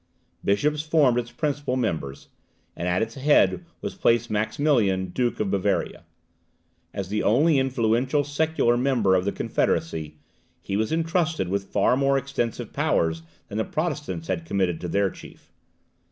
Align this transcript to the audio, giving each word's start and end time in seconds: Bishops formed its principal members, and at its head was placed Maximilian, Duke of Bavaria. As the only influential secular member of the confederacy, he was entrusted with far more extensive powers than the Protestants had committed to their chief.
Bishops 0.43 0.81
formed 0.81 1.19
its 1.19 1.31
principal 1.31 1.75
members, 1.75 2.29
and 2.75 2.87
at 2.87 3.03
its 3.03 3.13
head 3.13 3.63
was 3.81 3.93
placed 3.93 4.31
Maximilian, 4.31 5.09
Duke 5.11 5.39
of 5.39 5.51
Bavaria. 5.51 6.05
As 6.91 7.09
the 7.09 7.21
only 7.21 7.59
influential 7.59 8.23
secular 8.23 8.77
member 8.77 9.13
of 9.13 9.25
the 9.25 9.31
confederacy, 9.31 10.17
he 10.59 10.75
was 10.75 10.91
entrusted 10.91 11.49
with 11.49 11.65
far 11.65 11.95
more 11.95 12.17
extensive 12.17 12.73
powers 12.73 13.21
than 13.47 13.59
the 13.59 13.63
Protestants 13.63 14.27
had 14.27 14.43
committed 14.43 14.81
to 14.81 14.87
their 14.87 15.11
chief. 15.11 15.51